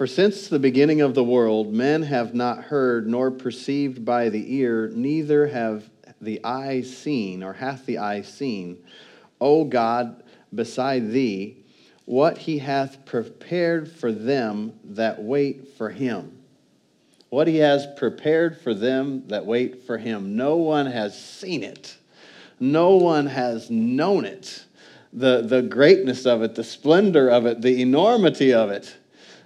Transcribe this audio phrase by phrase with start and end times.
[0.00, 4.56] For since the beginning of the world, men have not heard nor perceived by the
[4.56, 5.90] ear, neither have
[6.22, 8.78] the eye seen, or hath the eye seen,
[9.42, 10.22] O God,
[10.54, 11.58] beside thee,
[12.06, 16.44] what he hath prepared for them that wait for him.
[17.28, 20.34] What he has prepared for them that wait for him.
[20.34, 21.98] No one has seen it,
[22.58, 24.64] no one has known it.
[25.12, 28.96] The, the greatness of it, the splendor of it, the enormity of it.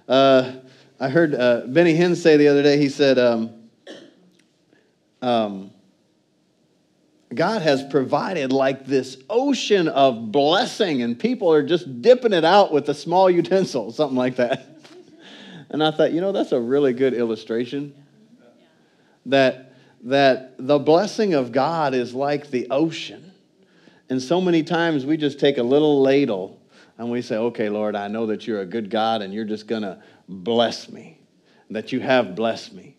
[0.07, 0.53] Uh,
[0.99, 3.51] I heard uh, Benny Hinn say the other day, he said, um,
[5.21, 5.71] um,
[7.33, 12.71] God has provided like this ocean of blessing, and people are just dipping it out
[12.71, 14.67] with a small utensil, something like that.
[15.69, 17.93] And I thought, you know, that's a really good illustration.
[19.25, 23.33] That, that the blessing of God is like the ocean.
[24.07, 26.61] And so many times we just take a little ladle
[26.97, 29.67] and we say, okay, Lord, I know that you're a good God and you're just
[29.67, 31.19] going to bless me,
[31.69, 32.97] that you have blessed me.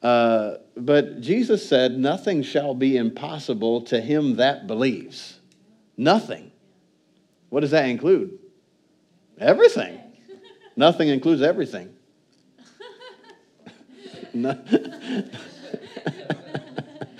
[0.00, 5.38] Uh, but Jesus said, Nothing shall be impossible to him that believes.
[5.96, 6.50] Nothing.
[7.50, 8.38] What does that include?
[9.38, 10.00] Everything.
[10.76, 11.94] Nothing includes everything.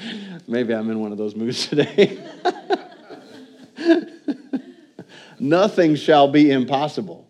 [0.48, 2.19] Maybe I'm in one of those moods today.
[5.42, 7.28] Nothing shall be impossible.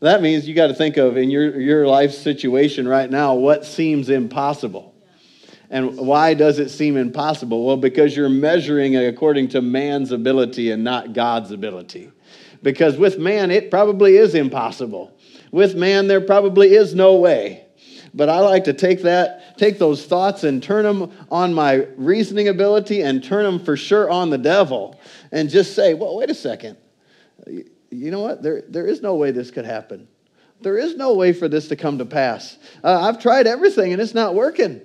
[0.00, 3.64] That means you got to think of in your, your life situation right now what
[3.64, 4.94] seems impossible.
[5.70, 7.64] And why does it seem impossible?
[7.64, 12.12] Well, because you're measuring according to man's ability and not God's ability.
[12.62, 15.16] Because with man, it probably is impossible.
[15.50, 17.64] With man, there probably is no way.
[18.12, 22.48] But I like to take that, take those thoughts and turn them on my reasoning
[22.48, 25.00] ability and turn them for sure on the devil
[25.32, 26.76] and just say, well, wait a second
[27.46, 28.42] you know what?
[28.42, 30.08] There, there is no way this could happen.
[30.60, 32.56] There is no way for this to come to pass.
[32.82, 34.80] Uh, I've tried everything and it's not working.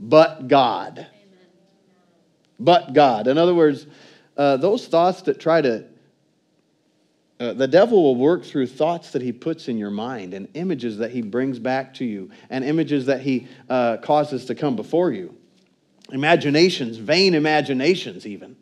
[0.00, 1.06] But God.
[2.58, 3.26] But God.
[3.28, 3.86] In other words,
[4.36, 5.84] uh, those thoughts that try to,
[7.38, 10.98] uh, the devil will work through thoughts that he puts in your mind and images
[10.98, 15.12] that he brings back to you and images that he uh, causes to come before
[15.12, 15.36] you.
[16.10, 18.56] Imaginations, vain imaginations, even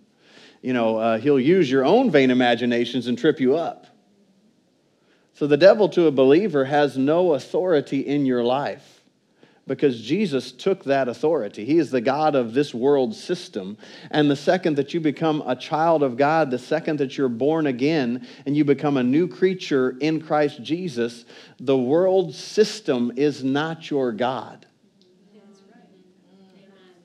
[0.63, 3.87] you know, uh, he'll use your own vain imaginations and trip you up.
[5.35, 9.03] So the devil to a believer has no authority in your life
[9.67, 11.65] because Jesus took that authority.
[11.65, 13.79] He is the God of this world system.
[14.11, 17.67] And the second that you become a child of God, the second that you're born
[17.67, 21.25] again and you become a new creature in Christ Jesus,
[21.59, 24.67] the world system is not your God.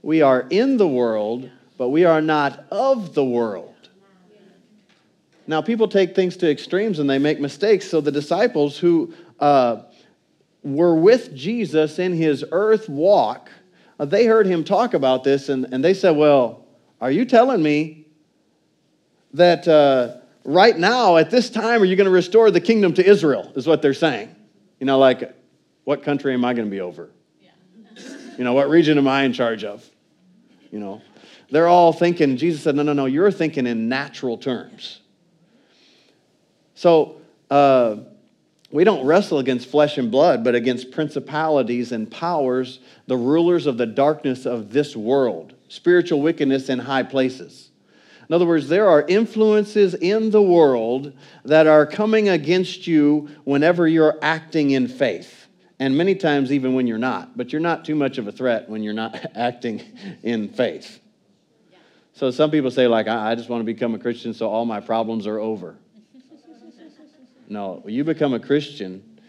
[0.01, 3.73] We are in the world, but we are not of the world.
[5.45, 7.89] Now, people take things to extremes and they make mistakes.
[7.89, 9.83] So, the disciples who uh,
[10.61, 13.49] were with Jesus in his earth walk,
[13.99, 16.65] uh, they heard him talk about this and, and they said, Well,
[16.99, 18.07] are you telling me
[19.33, 23.05] that uh, right now, at this time, are you going to restore the kingdom to
[23.05, 23.53] Israel?
[23.55, 24.35] Is what they're saying.
[24.79, 25.33] You know, like,
[25.85, 27.09] what country am I going to be over?
[28.37, 29.87] You know, what region am I in charge of?
[30.71, 31.01] You know,
[31.49, 35.01] they're all thinking, Jesus said, no, no, no, you're thinking in natural terms.
[36.75, 37.97] So, uh,
[38.69, 43.77] we don't wrestle against flesh and blood, but against principalities and powers, the rulers of
[43.77, 47.69] the darkness of this world, spiritual wickedness in high places.
[48.27, 51.13] In other words, there are influences in the world
[51.45, 55.47] that are coming against you whenever you're acting in faith.
[55.79, 57.37] And many times, even when you're not.
[57.37, 59.81] But you're not too much of a threat when you're not acting
[60.23, 60.99] in faith.
[62.17, 64.79] So some people say, like, I, just want to become a Christian so all my
[64.79, 65.75] problems are over.
[67.47, 69.19] no, you become a Christian,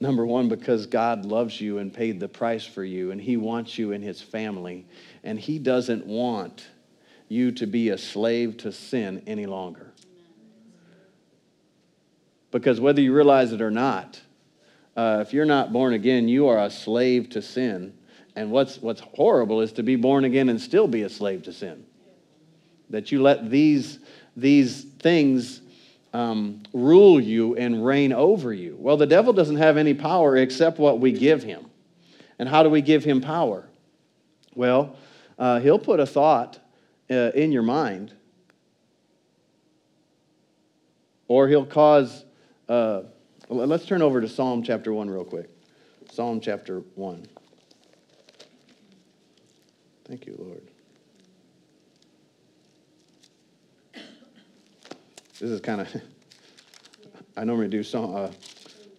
[0.00, 3.78] number one, because God loves you and paid the price for you, and He wants
[3.78, 4.84] you in His family,
[5.22, 6.66] and He doesn't want
[7.28, 9.92] you to be a slave to sin any longer.
[12.50, 14.20] Because whether you realize it or not,
[14.96, 17.96] uh, if you're not born again, you are a slave to sin
[18.36, 21.52] and what's, what's horrible is to be born again and still be a slave to
[21.52, 21.84] sin.
[22.90, 23.98] That you let these,
[24.36, 25.60] these things
[26.12, 28.76] um, rule you and reign over you.
[28.78, 31.66] Well, the devil doesn't have any power except what we give him.
[32.38, 33.68] And how do we give him power?
[34.54, 34.96] Well,
[35.38, 36.58] uh, he'll put a thought
[37.10, 38.12] uh, in your mind,
[41.28, 42.24] or he'll cause.
[42.68, 43.02] Uh,
[43.48, 45.48] let's turn over to Psalm chapter 1 real quick.
[46.10, 47.26] Psalm chapter 1.
[50.06, 50.62] Thank you, Lord.
[55.40, 56.02] This is kind of,
[57.36, 58.32] I normally do song, uh,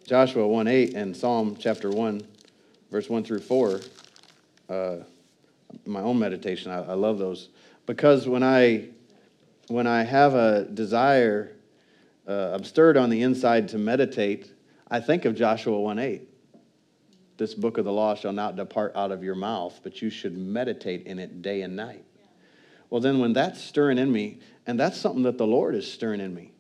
[0.08, 2.26] Joshua 1 8 and Psalm chapter 1,
[2.90, 3.82] verse 1 through 4.
[4.68, 4.96] Uh,
[5.86, 7.50] my own meditation, I, I love those.
[7.86, 8.86] Because when I,
[9.68, 11.52] when I have a desire,
[12.28, 14.52] uh, I'm stirred on the inside to meditate,
[14.90, 16.30] I think of Joshua 1 8.
[17.38, 20.38] This book of the law shall not depart out of your mouth, but you should
[20.38, 22.06] meditate in it day and night.
[22.90, 26.22] Well, then, when that's stirring in me, and that's something that the Lord is stirring
[26.22, 26.52] in me,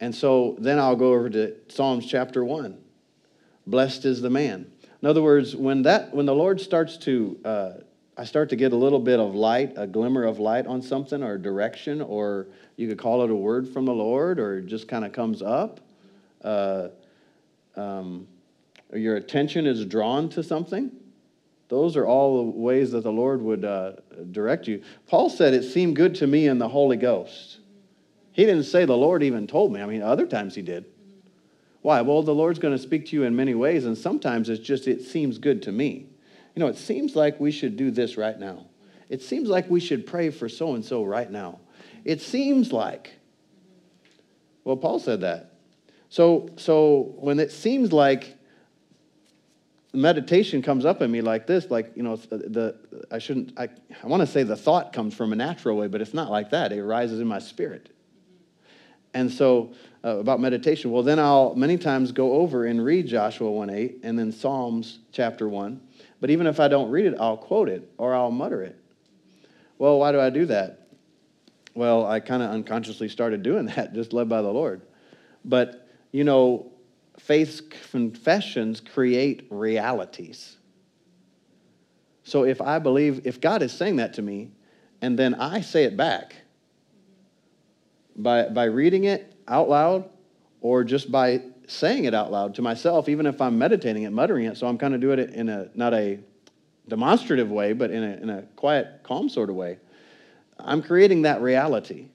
[0.00, 2.78] and so then I'll go over to Psalms chapter 1.
[3.66, 4.70] Blessed is the man.
[5.02, 7.70] In other words, when, that, when the Lord starts to, uh,
[8.16, 11.22] I start to get a little bit of light, a glimmer of light on something
[11.22, 14.88] or direction, or you could call it a word from the Lord, or it just
[14.88, 15.80] kind of comes up,
[16.44, 16.88] uh,
[17.76, 18.26] um,
[18.92, 20.90] or your attention is drawn to something.
[21.68, 23.92] Those are all the ways that the Lord would uh,
[24.32, 24.82] direct you.
[25.06, 27.60] Paul said, It seemed good to me in the Holy Ghost.
[28.32, 29.80] He didn't say the Lord even told me.
[29.80, 30.86] I mean, other times he did.
[31.82, 32.00] Why?
[32.02, 34.88] Well, the Lord's going to speak to you in many ways, and sometimes it's just,
[34.88, 36.06] it seems good to me.
[36.54, 38.66] You know, it seems like we should do this right now.
[39.08, 41.60] It seems like we should pray for so and so right now.
[42.04, 43.14] It seems like.
[44.64, 45.52] Well, Paul said that.
[46.08, 48.36] So, so when it seems like
[49.92, 52.76] meditation comes up in me like this, like, you know, the,
[53.10, 53.68] I shouldn't, I,
[54.02, 56.50] I want to say the thought comes from a natural way, but it's not like
[56.50, 56.72] that.
[56.72, 57.90] It arises in my spirit.
[59.12, 59.72] And so
[60.04, 64.00] uh, about meditation, well, then I'll many times go over and read Joshua 1 8
[64.04, 65.80] and then Psalms chapter 1.
[66.20, 68.76] But even if I don't read it, I'll quote it or I'll mutter it.
[69.78, 70.88] Well, why do I do that?
[71.74, 74.82] Well, I kind of unconsciously started doing that, just led by the Lord.
[75.44, 76.70] But, you know,
[77.20, 80.56] faith confessions create realities.
[82.24, 84.50] So if I believe, if God is saying that to me,
[85.02, 86.36] and then I say it back,
[88.16, 90.08] by, by reading it out loud
[90.60, 94.46] or just by saying it out loud to myself, even if I'm meditating it, muttering
[94.46, 94.56] it.
[94.56, 96.18] So I'm kind of doing it in a not a
[96.88, 99.78] demonstrative way, but in a, in a quiet, calm sort of way.
[100.58, 102.08] I'm creating that reality.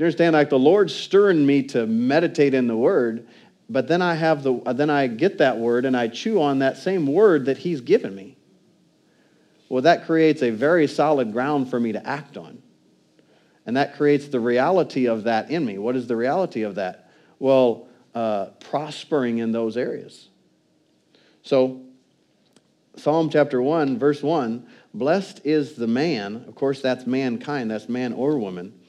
[0.00, 0.32] Do you understand?
[0.32, 3.28] Like the Lord's stirring me to meditate in the Word,
[3.68, 6.78] but then I have the then I get that word and I chew on that
[6.78, 8.38] same word that He's given me.
[9.68, 12.62] Well, that creates a very solid ground for me to act on.
[13.66, 15.76] And that creates the reality of that in me.
[15.76, 17.10] What is the reality of that?
[17.38, 20.30] Well, uh, prospering in those areas.
[21.42, 21.82] So,
[22.96, 28.14] Psalm chapter 1, verse 1 Blessed is the man, of course, that's mankind, that's man
[28.14, 28.79] or woman,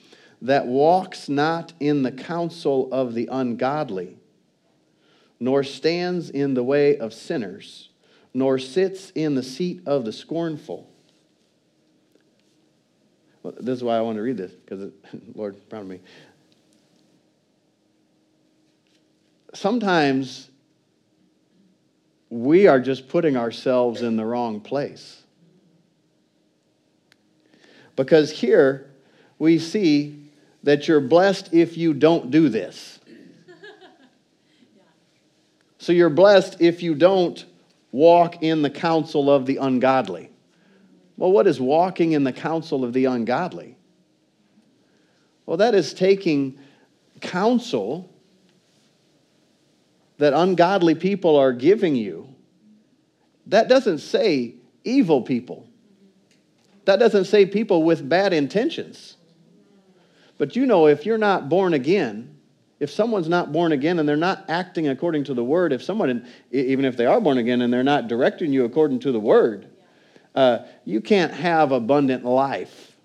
[0.42, 4.18] that walks not in the counsel of the ungodly,
[5.40, 7.90] nor stands in the way of sinners,
[8.34, 10.90] nor sits in the seat of the scornful.
[13.44, 14.92] Well, this is why I want to read this, because
[15.36, 16.00] Lord, of me.
[19.54, 20.50] Sometimes
[22.30, 25.22] we are just putting ourselves in the wrong place.
[27.96, 28.90] Because here
[29.38, 30.21] we see
[30.64, 33.00] that you're blessed if you don't do this.
[35.78, 37.44] So you're blessed if you don't
[37.92, 40.30] walk in the counsel of the ungodly.
[41.18, 43.78] Well, what is walking in the counsel of the ungodly?
[45.48, 46.60] Well, that is taking
[47.20, 48.10] counsel
[50.18, 52.28] that ungodly people are giving you.
[53.48, 55.68] That doesn't say evil people.
[56.86, 59.18] That doesn't say people with bad intentions.
[60.42, 62.36] But you know, if you're not born again,
[62.80, 66.28] if someone's not born again and they're not acting according to the word, if someone,
[66.50, 69.68] even if they are born again and they're not directing you according to the word,
[70.34, 72.98] uh, you can't have abundant life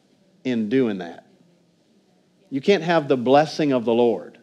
[0.44, 1.26] in doing that.
[2.48, 4.38] You can't have the blessing of the Lord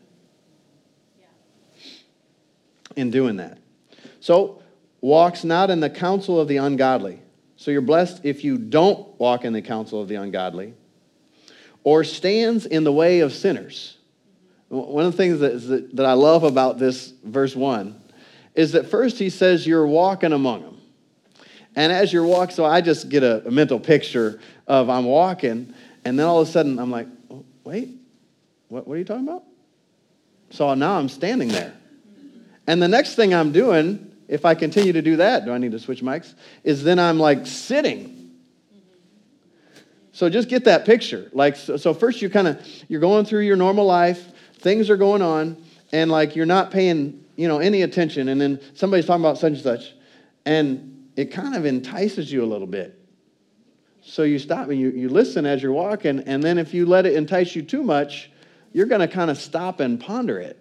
[2.96, 3.58] in doing that.
[4.20, 4.62] So,
[5.02, 7.24] walks not in the counsel of the ungodly.
[7.56, 10.76] So, you're blessed if you don't walk in the counsel of the ungodly,
[11.84, 13.98] or stands in the way of sinners.
[14.70, 18.02] One of the things that, that I love about this verse 1
[18.56, 20.82] is that first he says you're walking among them.
[21.75, 25.74] And as you're walking, so I just get a, a mental picture of I'm walking,
[26.06, 27.90] and then all of a sudden I'm like, oh, wait,
[28.68, 29.44] what, what are you talking about?
[30.52, 31.74] So now I'm standing there.
[32.68, 35.72] And the next thing I'm doing, if I continue to do that, do I need
[35.72, 36.34] to switch mics?
[36.63, 38.23] Is then I'm like sitting.
[40.13, 41.29] So just get that picture.
[41.34, 44.96] Like so, so first you kind of you're going through your normal life, things are
[44.96, 49.24] going on, and like you're not paying, you know, any attention, and then somebody's talking
[49.24, 49.93] about such and such.
[50.46, 53.00] And it kind of entices you a little bit.
[54.01, 57.05] So you stop and you, you listen as you're walking, and then if you let
[57.05, 58.29] it entice you too much,
[58.72, 60.60] you're going to kind of stop and ponder it.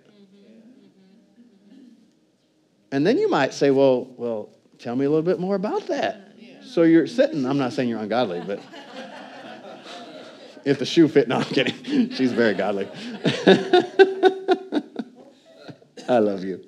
[2.90, 6.28] And then you might say, well, well, tell me a little bit more about that.
[6.64, 8.60] So you're sitting, I'm not saying you're ungodly, but
[10.64, 12.10] if the shoe fit, no, I'm kidding.
[12.10, 12.88] She's very godly.
[16.08, 16.64] I love you.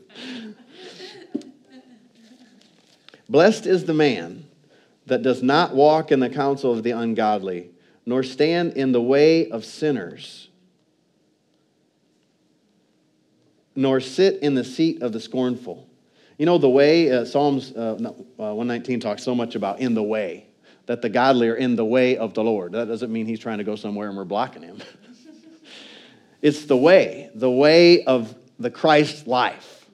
[3.29, 4.47] Blessed is the man
[5.07, 7.71] that does not walk in the counsel of the ungodly,
[8.07, 10.49] nor stand in the way of sinners,
[13.75, 15.89] nor sit in the seat of the scornful.
[16.39, 17.97] You know, the way, uh, Psalms uh,
[18.39, 20.47] uh, 119 talks so much about in the way,
[20.87, 22.73] that the godly are in the way of the Lord.
[22.73, 24.83] That doesn't mean he's trying to go somewhere and we're blocking him.
[26.43, 29.87] it's the way, the way of the Christ life.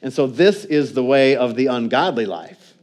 [0.00, 2.74] And so this is the way of the ungodly life.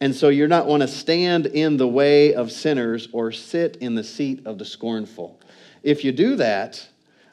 [0.00, 3.94] And so you're not want to stand in the way of sinners or sit in
[3.94, 5.40] the seat of the scornful.
[5.82, 6.86] If you do that,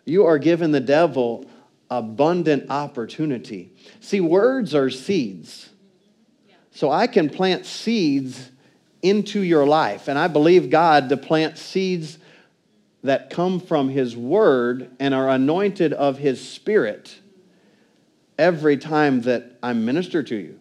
[0.06, 1.46] you are giving the devil
[1.90, 3.74] abundant opportunity.
[4.00, 5.70] See, words are seeds.
[6.72, 8.52] So I can plant seeds
[9.04, 10.08] into your life.
[10.08, 12.18] And I believe God to plant seeds
[13.04, 17.20] that come from His Word and are anointed of His Spirit
[18.40, 20.60] every time that I minister to you.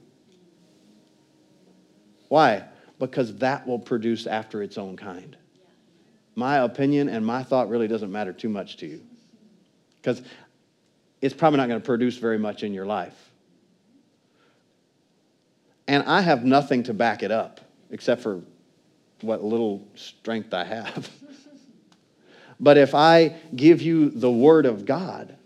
[2.28, 2.64] Why?
[2.98, 5.36] Because that will produce after its own kind.
[6.34, 9.02] My opinion and my thought really doesn't matter too much to you.
[10.00, 10.22] Because
[11.20, 13.30] it's probably not going to produce very much in your life.
[15.86, 17.60] And I have nothing to back it up
[17.92, 18.42] except for
[19.20, 21.08] what little strength I have.
[22.60, 25.36] but if I give you the Word of God,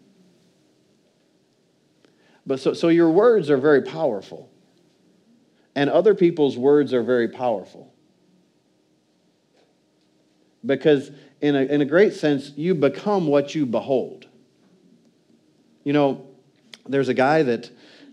[2.46, 4.48] but so, so your words are very powerful.
[5.74, 7.92] And other people's words are very powerful.
[10.64, 11.10] Because,
[11.40, 14.26] in a, in a great sense, you become what you behold.
[15.84, 16.26] You know,
[16.88, 17.70] there's a guy that,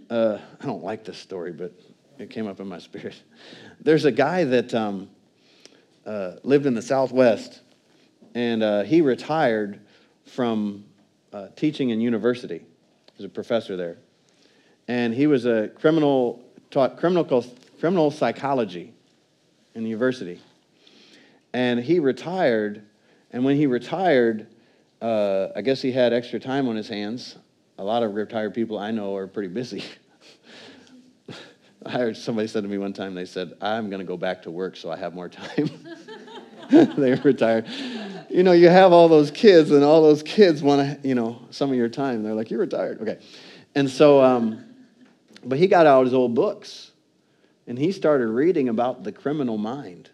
[0.10, 1.74] uh, I don't like this story, but
[2.18, 3.16] it came up in my spirit.
[3.82, 5.10] There's a guy that um,
[6.06, 7.62] uh, lived in the Southwest,
[8.36, 9.80] and uh, he retired
[10.26, 10.86] from
[11.32, 12.60] uh, teaching in university.
[12.60, 13.98] He was a professor there.
[14.88, 17.46] And he was a criminal, taught criminal,
[17.80, 18.94] criminal psychology
[19.76, 20.40] in the university.
[21.54, 22.84] And he retired,
[23.32, 24.48] and when he retired,
[25.02, 27.38] uh, I guess he had extra time on his hands.
[27.78, 29.84] A lot of retired people I know are pretty busy.
[31.86, 34.44] I heard somebody said to me one time, they said, I'm going to go back
[34.44, 35.70] to work so I have more time.
[36.70, 37.68] they retired.
[38.30, 41.42] You know, you have all those kids, and all those kids want to, you know,
[41.52, 42.24] some of your time.
[42.24, 43.02] They're like, You're retired.
[43.02, 43.20] Okay.
[43.76, 44.64] And so, um,
[45.44, 46.92] but he got out his old books
[47.68, 50.10] and he started reading about the criminal mind.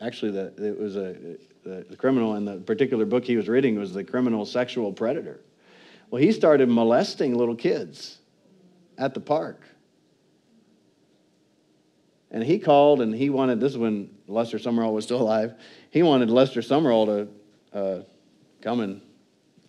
[0.00, 3.78] Actually, the, it was a, the, the criminal in the particular book he was reading
[3.78, 5.40] was the criminal sexual predator.
[6.10, 8.18] Well, he started molesting little kids
[8.98, 9.62] at the park.
[12.36, 15.54] And he called and he wanted, this is when Lester Sumrall was still alive,
[15.90, 18.02] he wanted Lester Sumrall to uh,
[18.60, 19.00] come and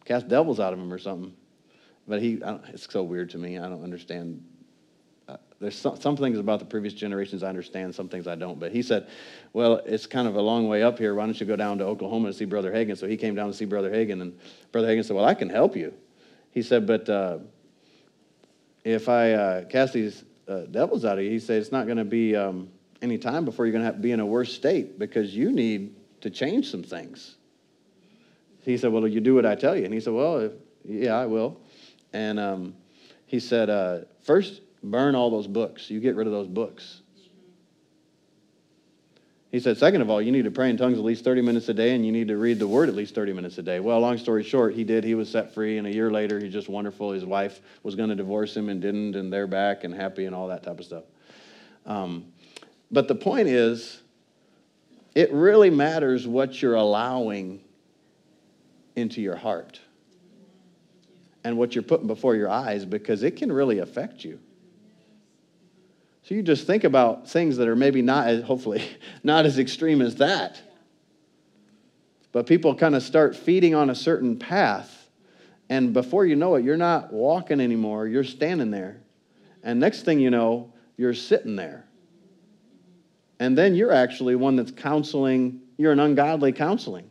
[0.03, 1.33] cast devils out of him or something.
[2.09, 2.41] But he,
[2.73, 3.57] it's so weird to me.
[3.57, 4.43] I don't understand
[5.61, 8.59] there's some, some, things about the previous generations I understand, some things I don't.
[8.59, 9.07] But he said,
[9.53, 11.15] well, it's kind of a long way up here.
[11.15, 12.97] Why don't you go down to Oklahoma and see Brother Hagin?
[12.97, 14.37] So he came down to see Brother Hagin, and
[14.73, 15.93] Brother Hagin said, well, I can help you.
[16.51, 17.37] He said, but uh,
[18.83, 21.97] if I uh, cast these uh, devils out of you, he said, it's not going
[21.97, 22.69] to be um,
[23.01, 25.95] any time before you're going to to be in a worse state because you need
[26.21, 27.35] to change some things.
[28.61, 29.85] He said, well, you do what I tell you.
[29.85, 30.51] And he said, well, if,
[30.83, 31.61] yeah, I will.
[32.13, 32.75] And um,
[33.25, 35.89] he said, uh, first, burn all those books.
[35.89, 37.01] You get rid of those books.
[39.51, 41.69] He said, second of all, you need to pray in tongues at least 30 minutes
[41.69, 43.79] a day and you need to read the word at least 30 minutes a day.
[43.79, 45.05] Well, long story short, he did.
[45.05, 47.11] He was set free, and a year later, he's just wonderful.
[47.11, 50.35] His wife was going to divorce him and didn't, and they're back and happy and
[50.35, 51.03] all that type of stuff.
[51.85, 52.25] Um,
[52.91, 54.01] but the point is,
[55.15, 57.61] it really matters what you're allowing
[58.97, 59.79] into your heart
[61.43, 64.39] and what you're putting before your eyes because it can really affect you.
[66.27, 68.83] So you just think about things that are maybe not as, hopefully,
[69.23, 70.61] not as extreme as that.
[72.33, 75.09] But people kind of start feeding on a certain path.
[75.69, 78.07] And before you know it, you're not walking anymore.
[78.07, 78.99] You're standing there.
[79.63, 81.85] And next thing you know, you're sitting there.
[83.39, 87.09] And then you're actually one that's counseling, you're an ungodly counseling.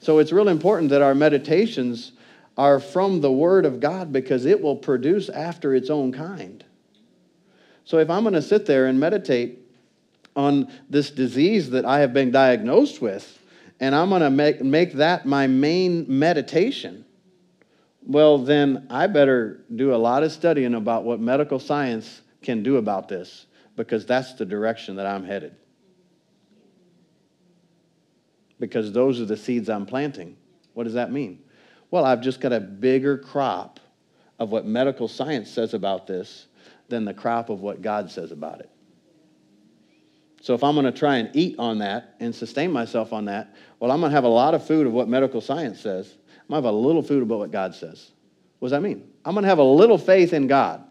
[0.00, 2.10] So it's real important that our meditations
[2.56, 6.64] are from the Word of God because it will produce after its own kind.
[7.88, 9.60] So if I'm going to sit there and meditate
[10.36, 13.38] on this disease that I have been diagnosed with,
[13.80, 17.06] and I'm going to make, make that my main meditation,
[18.02, 22.76] well, then I better do a lot of studying about what medical science can do
[22.76, 25.56] about this because that's the direction that I'm headed.
[28.60, 30.36] Because those are the seeds I'm planting.
[30.74, 31.42] What does that mean?
[31.90, 33.80] Well, I've just got a bigger crop
[34.38, 36.48] of what medical science says about this
[36.88, 38.70] than the crop of what God says about it.
[40.40, 43.54] So if I'm going to try and eat on that and sustain myself on that,
[43.80, 46.06] well, I'm going to have a lot of food of what medical science says.
[46.42, 48.10] I'm going to have a little food about what God says.
[48.58, 49.08] What does that mean?
[49.24, 50.84] I'm going to have a little faith in God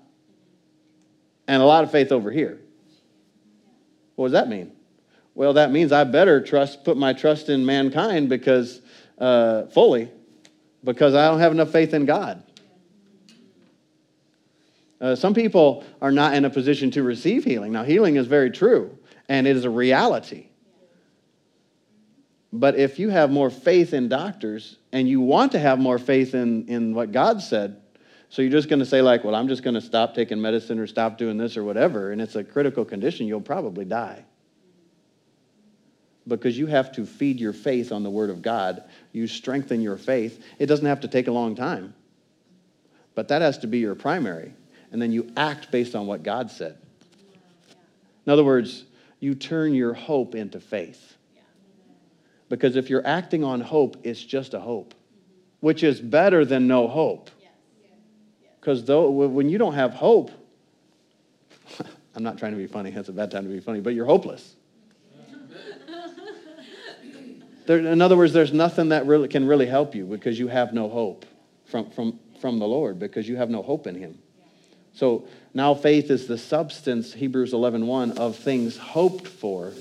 [1.48, 2.60] and a lot of faith over here.
[4.16, 4.74] What does that mean?
[5.34, 8.82] Well, that means I better trust, put my trust in mankind because
[9.18, 10.12] uh, fully,
[10.84, 12.44] because I don't have enough faith in God.
[15.00, 17.72] Uh, some people are not in a position to receive healing.
[17.72, 18.98] Now, healing is very true,
[19.30, 20.48] and it is a reality.
[22.52, 26.34] But if you have more faith in doctors and you want to have more faith
[26.34, 27.82] in, in what God said,
[28.30, 30.80] so you're just going to say, like, well, I'm just going to stop taking medicine
[30.80, 34.26] or stop doing this or whatever, and it's a critical condition, you'll probably die.
[36.28, 38.84] Because you have to feed your faith on the Word of God.
[39.14, 40.44] You strengthen your faith.
[40.60, 41.94] It doesn't have to take a long time,
[43.16, 44.54] but that has to be your primary
[44.92, 46.78] and then you act based on what God said.
[48.26, 48.86] In other words,
[49.20, 51.16] you turn your hope into faith.
[52.50, 54.94] Because if you're acting on hope, it's just a hope,
[55.60, 57.30] which is better than no hope.
[58.60, 60.32] Because though when you don't have hope,
[62.16, 64.06] I'm not trying to be funny, It's a bad time to be funny, but you're
[64.06, 64.56] hopeless.
[67.66, 70.74] There, in other words, there's nothing that really can really help you because you have
[70.74, 71.26] no hope
[71.66, 74.18] from, from, from the Lord because you have no hope in Him.
[74.98, 79.74] So now faith is the substance, Hebrews 11:1, of things hoped for,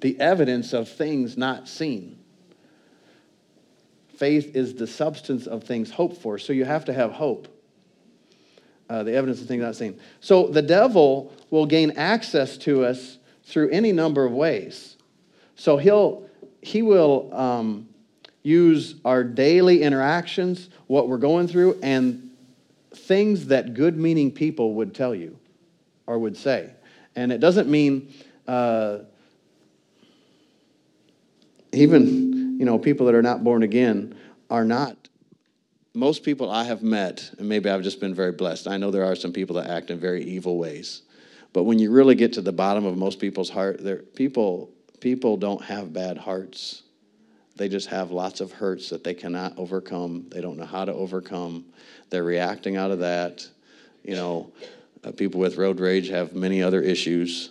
[0.00, 2.18] the evidence of things not seen.
[4.08, 6.36] Faith is the substance of things hoped for.
[6.36, 7.48] So you have to have hope.
[8.90, 9.98] Uh, the evidence of things not seen.
[10.20, 14.98] So the devil will gain access to us through any number of ways.
[15.54, 16.28] So he'll
[16.60, 17.88] he will um,
[18.42, 22.25] use our daily interactions, what we're going through, and
[23.06, 25.38] things that good meaning people would tell you
[26.06, 26.70] or would say.
[27.14, 28.12] And it doesn't mean
[28.46, 28.98] uh,
[31.72, 34.16] even, you know, people that are not born again
[34.50, 34.96] are not.
[35.94, 39.04] Most people I have met, and maybe I've just been very blessed, I know there
[39.04, 41.02] are some people that act in very evil ways.
[41.52, 43.80] But when you really get to the bottom of most people's heart,
[44.14, 46.82] people, people don't have bad hearts.
[47.56, 50.26] They just have lots of hurts that they cannot overcome.
[50.28, 51.64] They don't know how to overcome.
[52.10, 53.48] They're reacting out of that.
[54.04, 54.52] You know,
[55.02, 57.50] uh, people with road rage have many other issues.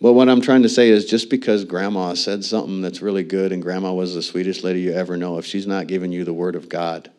[0.00, 3.52] Well, what I'm trying to say is just because grandma said something that's really good
[3.52, 6.32] and grandma was the sweetest lady you ever know, if she's not giving you the
[6.34, 7.10] word of God,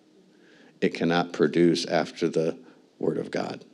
[0.82, 2.56] it cannot produce after the
[3.00, 3.66] word of God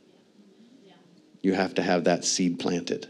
[1.42, 3.08] you have to have that seed planted.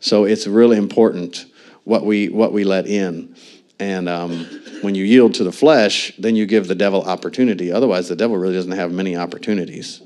[0.00, 1.46] So it's really important
[1.84, 3.36] what we what we let in.
[3.78, 4.44] And um,
[4.82, 7.72] when you yield to the flesh, then you give the devil opportunity.
[7.72, 10.02] Otherwise, the devil really doesn't have many opportunities.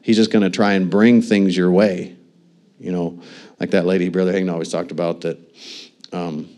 [0.00, 2.16] He's just going to try and bring things your way.
[2.78, 3.22] You know,
[3.60, 5.38] like that lady, Brother Hagin always talked about that.
[6.12, 6.48] Um,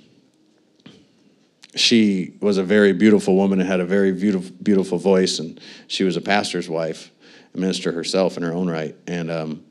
[1.75, 6.05] she was a very beautiful woman and had a very beautiful, beautiful voice, and she
[6.05, 7.11] was a pastor's wife
[7.55, 8.95] a minister herself in her own right.
[9.07, 9.65] And um,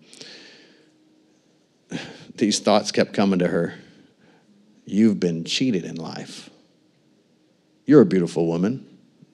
[2.35, 3.75] these thoughts kept coming to her
[4.85, 6.49] You've been cheated in life.
[7.85, 8.87] You're a beautiful woman.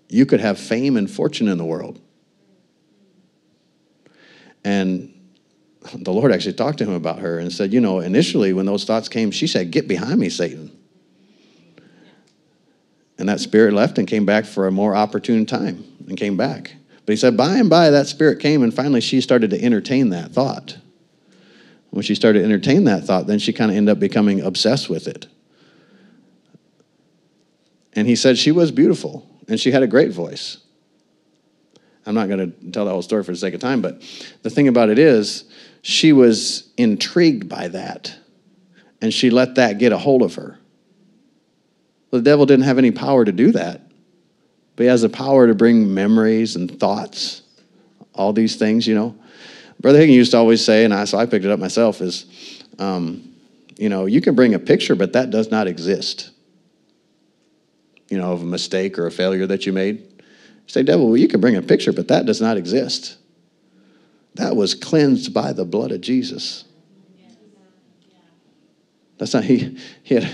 [0.10, 2.02] You could have fame and fortune in the world.
[4.66, 5.14] And
[5.94, 8.84] the Lord actually talked to him about her and said, You know, initially when those
[8.84, 10.78] thoughts came, she said, Get behind me, Satan.
[13.18, 16.76] And that spirit left and came back for a more opportune time and came back.
[17.06, 20.10] But he said, by and by, that spirit came, and finally she started to entertain
[20.10, 20.78] that thought.
[21.92, 24.90] When she started to entertain that thought, then she kind of ended up becoming obsessed
[24.90, 25.28] with it.
[27.94, 30.58] And he said she was beautiful, and she had a great voice.
[32.08, 34.02] I'm not going to tell the whole story for the sake of time, but
[34.42, 35.46] the thing about it is,
[35.82, 38.16] she was intrigued by that,
[39.00, 40.58] and she let that get a hold of her.
[42.10, 43.85] The devil didn't have any power to do that
[44.76, 47.42] but he has the power to bring memories and thoughts,
[48.14, 49.16] all these things, you know.
[49.80, 52.26] Brother Hagin used to always say, and I, so I picked it up myself, is,
[52.80, 53.34] um,
[53.78, 56.32] you know, you can bring a picture, but that does not exist.
[58.10, 59.98] You know, of a mistake or a failure that you made.
[59.98, 60.24] You
[60.68, 63.18] say, devil, well, you can bring a picture, but that does not exist.
[64.36, 66.66] That was cleansed by the blood of Jesus.
[69.18, 70.30] That's not, he, he had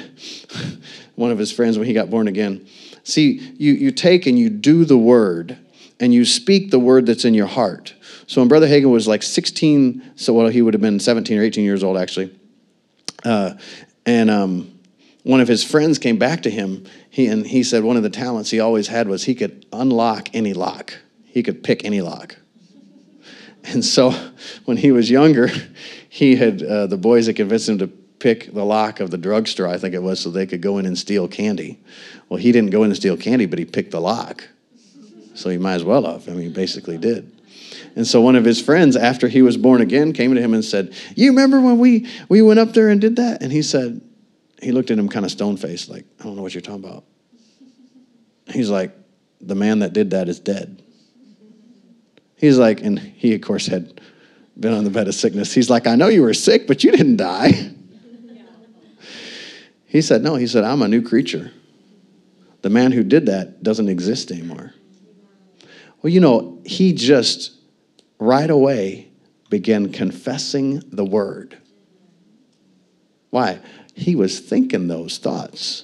[1.15, 2.67] one of his friends when he got born again.
[3.03, 5.57] See, you, you take and you do the word
[5.99, 7.93] and you speak the word that's in your heart.
[8.27, 11.43] So when Brother Hagin was like 16, so well, he would have been 17 or
[11.43, 12.37] 18 years old actually.
[13.23, 13.53] Uh,
[14.05, 14.79] and um,
[15.23, 18.09] one of his friends came back to him he, and he said one of the
[18.09, 20.97] talents he always had was he could unlock any lock.
[21.25, 22.37] He could pick any lock.
[23.65, 24.11] And so
[24.65, 25.49] when he was younger,
[26.09, 27.87] he had uh, the boys had convinced him to
[28.21, 30.85] pick the lock of the drugstore, I think it was, so they could go in
[30.85, 31.79] and steal candy.
[32.29, 34.47] Well, he didn't go in and steal candy, but he picked the lock.
[35.33, 36.29] So he might as well have.
[36.29, 37.31] I mean, he basically did.
[37.95, 40.63] And so one of his friends, after he was born again, came to him and
[40.63, 43.41] said, You remember when we, we went up there and did that?
[43.41, 44.01] And he said,
[44.61, 46.85] He looked at him kind of stone faced, like, I don't know what you're talking
[46.85, 47.03] about.
[48.47, 48.95] He's like,
[49.41, 50.81] The man that did that is dead.
[52.35, 53.99] He's like, and he, of course, had
[54.59, 55.53] been on the bed of sickness.
[55.53, 57.71] He's like, I know you were sick, but you didn't die.
[59.91, 61.51] He said, No, he said, I'm a new creature.
[62.61, 64.73] The man who did that doesn't exist anymore.
[66.01, 67.51] Well, you know, he just
[68.17, 69.09] right away
[69.49, 71.57] began confessing the word.
[73.31, 73.59] Why?
[73.93, 75.83] He was thinking those thoughts.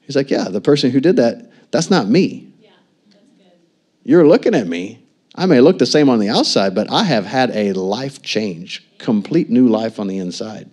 [0.00, 2.50] He's like, Yeah, the person who did that, that's not me.
[2.60, 2.70] Yeah,
[3.10, 3.58] that's good.
[4.04, 5.04] You're looking at me.
[5.34, 8.88] I may look the same on the outside, but I have had a life change,
[8.96, 10.70] complete new life on the inside.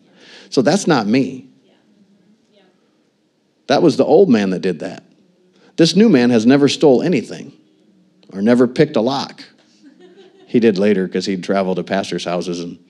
[0.49, 1.48] So that's not me.
[3.69, 5.03] That was the old man that did that.
[5.77, 7.53] This new man has never stole anything
[8.33, 9.43] or never picked a lock.
[10.47, 12.83] He did later because he'd travel to pastors' houses and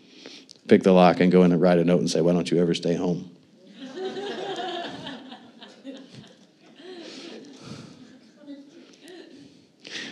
[0.69, 2.61] pick the lock and go in and write a note and say, Why don't you
[2.61, 3.29] ever stay home?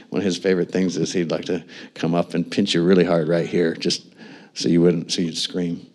[0.09, 3.05] One of his favorite things is he'd like to come up and pinch you really
[3.05, 4.05] hard right here, just
[4.53, 5.87] so you wouldn't, so you'd scream.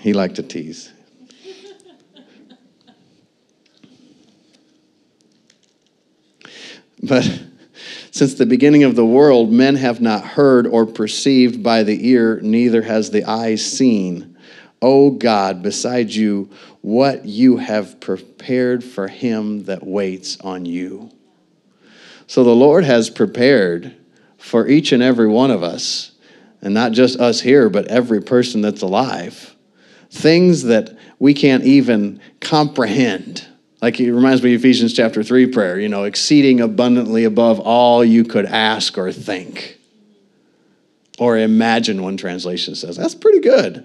[0.00, 0.93] He liked to tease.
[7.04, 7.42] But
[8.10, 12.40] since the beginning of the world, men have not heard or perceived by the ear,
[12.42, 14.36] neither has the eye seen.
[14.80, 21.10] O God, beside you, what you have prepared for him that waits on you.
[22.26, 23.94] So the Lord has prepared
[24.38, 26.12] for each and every one of us,
[26.62, 29.54] and not just us here, but every person that's alive,
[30.10, 33.46] things that we can't even comprehend
[33.84, 38.02] like it reminds me of Ephesians chapter 3 prayer, you know, exceeding abundantly above all
[38.02, 39.78] you could ask or think.
[41.18, 42.96] Or imagine, one translation says.
[42.96, 43.84] That's pretty good.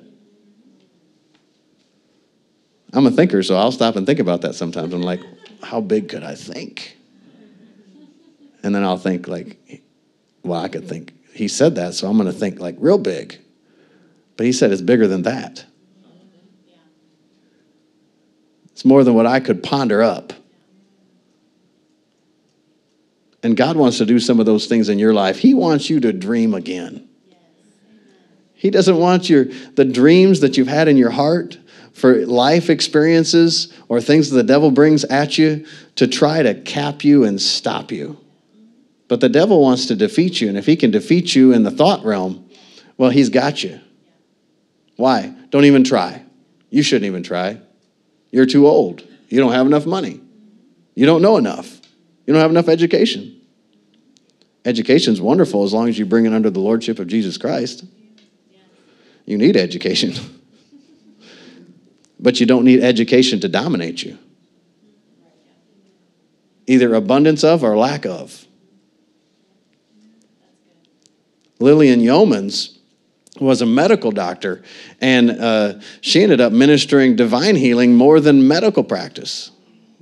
[2.93, 4.93] I'm a thinker, so I'll stop and think about that sometimes.
[4.93, 5.19] I'm like,
[5.61, 6.95] how big could I think?
[8.63, 9.83] And then I'll think, like,
[10.43, 13.37] well, I could think, he said that, so I'm going to think, like, real big.
[14.37, 15.65] But he said it's bigger than that.
[18.79, 20.31] It's more than what I could ponder up.
[23.43, 25.37] And God wants to do some of those things in your life.
[25.37, 27.09] He wants you to dream again.
[28.53, 31.57] He doesn't want your the dreams that you've had in your heart
[31.91, 35.65] for life experiences or things that the devil brings at you
[35.95, 38.17] to try to cap you and stop you.
[39.09, 41.71] But the devil wants to defeat you, and if he can defeat you in the
[41.71, 42.49] thought realm,
[42.95, 43.81] well, he's got you.
[44.95, 45.35] Why?
[45.49, 46.23] Don't even try.
[46.69, 47.59] You shouldn't even try.
[48.31, 49.03] You're too old.
[49.29, 50.21] You don't have enough money.
[50.95, 51.79] You don't know enough.
[52.25, 53.39] You don't have enough education.
[54.65, 57.85] Education's wonderful as long as you bring it under the lordship of Jesus Christ.
[59.25, 60.13] You need education.
[62.19, 64.17] but you don't need education to dominate you.
[66.67, 68.45] Either abundance of or lack of.
[71.59, 72.78] Lillian Yeomans
[73.39, 74.63] was a medical doctor,
[75.01, 79.51] and uh, she ended up ministering divine healing more than medical practice.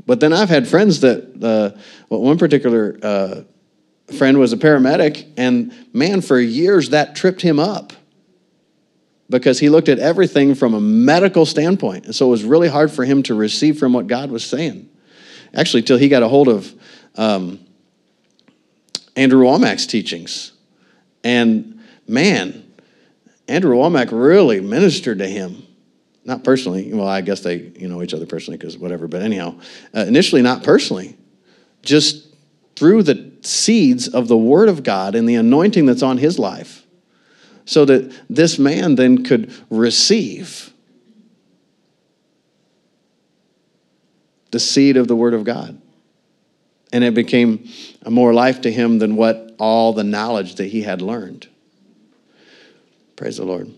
[0.05, 1.77] But then I've had friends that, uh,
[2.09, 3.41] well, one particular uh,
[4.17, 7.93] friend was a paramedic, and man, for years that tripped him up
[9.29, 12.05] because he looked at everything from a medical standpoint.
[12.05, 14.89] And so it was really hard for him to receive from what God was saying.
[15.53, 16.73] Actually, till he got a hold of
[17.15, 17.59] um,
[19.15, 20.53] Andrew Wommack's teachings.
[21.23, 22.66] And man,
[23.47, 25.65] Andrew Wommack really ministered to him.
[26.25, 26.93] Not personally.
[26.93, 29.07] Well, I guess they you know each other personally because whatever.
[29.07, 29.59] But anyhow,
[29.95, 31.15] uh, initially not personally,
[31.81, 32.27] just
[32.75, 36.85] through the seeds of the Word of God and the anointing that's on his life,
[37.63, 40.73] so that this man then could receive
[44.51, 45.81] the seed of the Word of God.
[46.91, 47.69] And it became
[48.03, 51.47] a more life to him than what all the knowledge that he had learned.
[53.17, 53.73] Praise the Lord.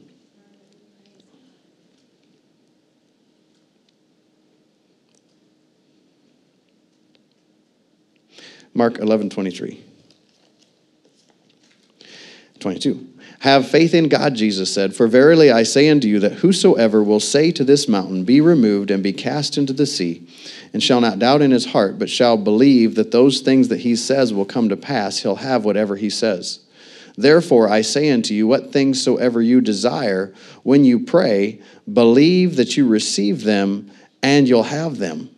[8.74, 9.84] Mark 11, 23.
[12.60, 13.08] 22.
[13.40, 17.22] Have faith in God, Jesus said, for verily I say unto you that whosoever will
[17.22, 20.28] say to this mountain, Be removed and be cast into the sea,
[20.74, 23.96] and shall not doubt in his heart, but shall believe that those things that he
[23.96, 26.60] says will come to pass, he'll have whatever he says.
[27.20, 32.78] Therefore I say unto you, what things soever you desire, when you pray, believe that
[32.78, 33.92] you receive them,
[34.24, 35.30] and you'll have them.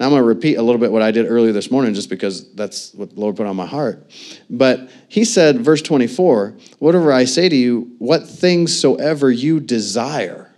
[0.00, 2.10] Now I'm going to repeat a little bit what I did earlier this morning just
[2.10, 4.10] because that's what the Lord put on my heart.
[4.50, 10.52] But he said, verse 24, whatever I say to you, what things soever you desire,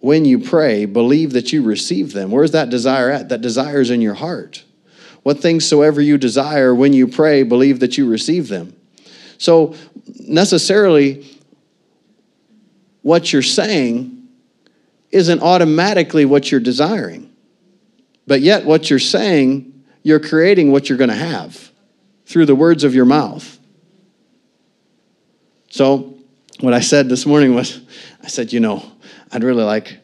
[0.00, 2.32] when you pray, believe that you receive them.
[2.32, 3.28] Where's that desire at?
[3.28, 4.64] That desire is in your heart.
[5.22, 8.74] What things soever you desire, when you pray, believe that you receive them.
[9.42, 9.74] So,
[10.20, 11.26] necessarily,
[13.02, 14.28] what you're saying
[15.10, 17.28] isn't automatically what you're desiring.
[18.24, 21.72] But yet, what you're saying, you're creating what you're going to have
[22.24, 23.58] through the words of your mouth.
[25.70, 26.14] So,
[26.60, 27.80] what I said this morning was
[28.22, 28.84] I said, you know,
[29.32, 29.98] I'd really like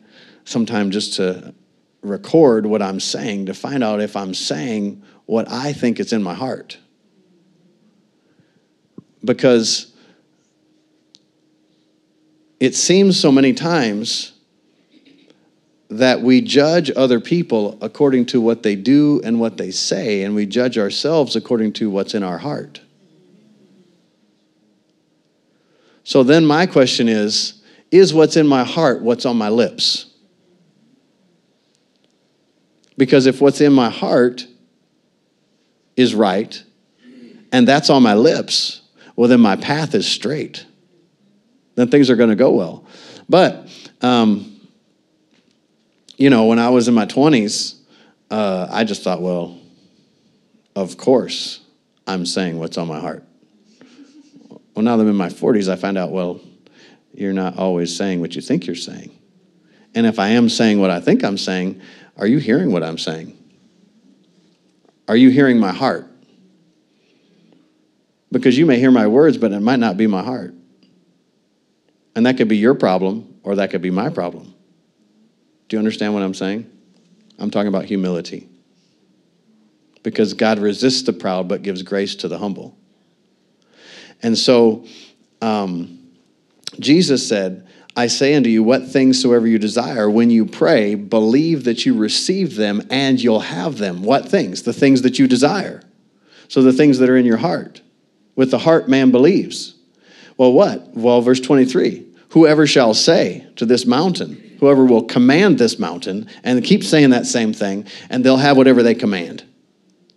[0.46, 1.54] sometime just to
[2.02, 6.24] record what I'm saying to find out if I'm saying what I think is in
[6.24, 6.78] my heart.
[9.28, 9.92] Because
[12.58, 14.32] it seems so many times
[15.90, 20.34] that we judge other people according to what they do and what they say, and
[20.34, 22.80] we judge ourselves according to what's in our heart.
[26.04, 27.60] So then, my question is
[27.90, 30.06] Is what's in my heart what's on my lips?
[32.96, 34.46] Because if what's in my heart
[35.96, 36.62] is right,
[37.52, 38.77] and that's on my lips,
[39.18, 40.64] well, then my path is straight.
[41.74, 42.86] Then things are going to go well.
[43.28, 43.66] But,
[44.00, 44.60] um,
[46.16, 47.80] you know, when I was in my 20s,
[48.30, 49.58] uh, I just thought, well,
[50.76, 51.58] of course
[52.06, 53.24] I'm saying what's on my heart.
[54.76, 56.40] Well, now that I'm in my 40s, I find out, well,
[57.12, 59.10] you're not always saying what you think you're saying.
[59.96, 61.80] And if I am saying what I think I'm saying,
[62.18, 63.36] are you hearing what I'm saying?
[65.08, 66.07] Are you hearing my heart?
[68.30, 70.54] Because you may hear my words, but it might not be my heart.
[72.14, 74.54] And that could be your problem, or that could be my problem.
[75.68, 76.70] Do you understand what I'm saying?
[77.38, 78.48] I'm talking about humility.
[80.02, 82.76] Because God resists the proud but gives grace to the humble.
[84.22, 84.84] And so
[85.40, 86.10] um,
[86.80, 91.64] Jesus said, I say unto you, what things soever you desire, when you pray, believe
[91.64, 94.02] that you receive them and you'll have them.
[94.02, 94.62] What things?
[94.62, 95.82] The things that you desire.
[96.46, 97.82] So the things that are in your heart.
[98.38, 99.74] With the heart, man believes.
[100.36, 100.94] Well, what?
[100.94, 106.62] Well, verse 23 Whoever shall say to this mountain, whoever will command this mountain, and
[106.62, 109.42] keep saying that same thing, and they'll have whatever they command.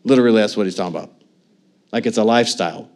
[0.04, 1.12] Literally, that's what he's talking about.
[1.92, 2.92] Like it's a lifestyle.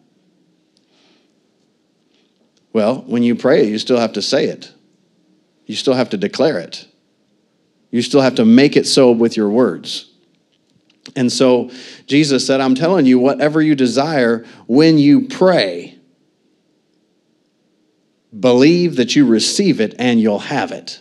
[2.71, 4.71] Well, when you pray, you still have to say it,
[5.65, 6.85] you still have to declare it,
[7.89, 10.11] you still have to make it so with your words.
[11.15, 11.71] And so
[12.07, 15.97] Jesus said, I'm telling you, whatever you desire when you pray,
[18.37, 20.99] believe that you receive it and you'll have it.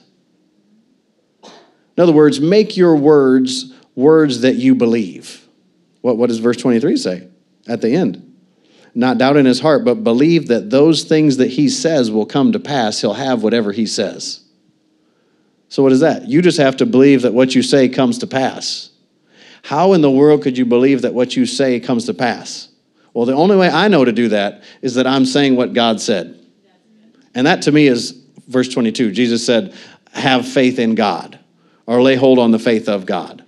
[1.43, 5.47] In other words, make your words words that you believe.
[6.01, 7.29] What, what does verse 23 say
[7.69, 8.33] at the end?
[8.95, 12.53] Not doubt in his heart, but believe that those things that he says will come
[12.53, 13.01] to pass.
[13.01, 14.45] He'll have whatever he says.
[15.69, 16.29] So, what is that?
[16.29, 18.91] You just have to believe that what you say comes to pass.
[19.65, 22.69] How in the world could you believe that what you say comes to pass?
[23.15, 26.03] Well, the only way I know to do that is that I'm saying what God
[26.03, 26.39] said.
[27.35, 28.13] And that to me is
[28.47, 29.13] verse 22.
[29.13, 29.75] Jesus said,
[30.13, 31.39] Have faith in God
[31.87, 33.43] or lay hold on the faith of God.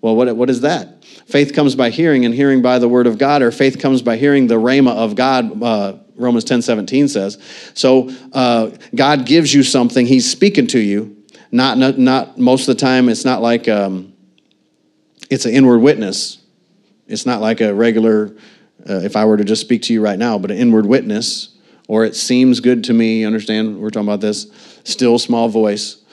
[0.00, 1.04] Well, what, what is that?
[1.26, 4.16] Faith comes by hearing, and hearing by the word of God, or faith comes by
[4.16, 7.38] hearing the rhema of God, uh, Romans 10 17 says.
[7.74, 11.22] So uh, God gives you something, He's speaking to you.
[11.52, 14.13] Not, not, not most of the time, it's not like um,
[15.34, 16.38] it's an inward witness.
[17.06, 18.34] It's not like a regular,
[18.88, 21.56] uh, if I were to just speak to you right now, but an inward witness,
[21.88, 23.24] or it seems good to me.
[23.24, 23.78] Understand?
[23.78, 24.46] We're talking about this.
[24.84, 26.04] Still small voice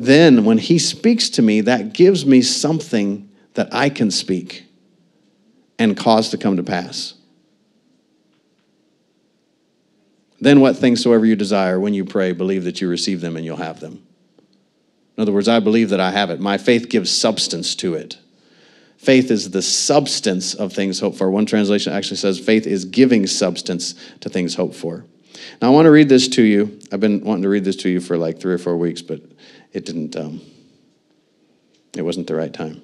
[0.00, 4.64] then when he speaks to me, that gives me something that I can speak
[5.78, 7.12] and cause to come to pass.
[10.40, 13.44] Then what things soever you desire when you pray, believe that you receive them and
[13.44, 14.06] you'll have them.
[15.20, 16.40] In other words, I believe that I have it.
[16.40, 18.16] My faith gives substance to it.
[18.96, 21.30] Faith is the substance of things hoped for.
[21.30, 25.04] One translation actually says faith is giving substance to things hoped for.
[25.60, 26.78] Now, I want to read this to you.
[26.90, 29.20] I've been wanting to read this to you for like three or four weeks, but
[29.74, 30.40] it didn't, um,
[31.94, 32.80] it wasn't the right time.